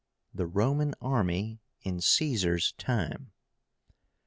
THE 0.33 0.47
ROMAN 0.47 0.95
ARMY 0.99 1.61
IN 1.83 1.99
CAESAR'S 2.01 2.71
TIME. 2.79 3.33